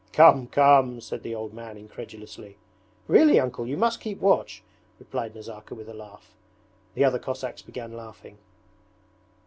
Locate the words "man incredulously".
1.53-2.57